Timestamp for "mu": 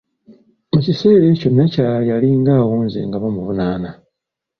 0.71-0.79